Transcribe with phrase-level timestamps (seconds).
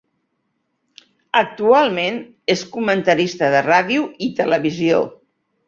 [1.41, 2.17] Actualment,
[2.55, 5.07] és comentarista de ràdio i televisió.